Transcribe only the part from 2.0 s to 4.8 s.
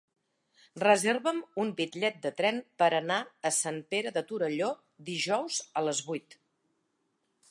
de tren per anar a Sant Pere de Torelló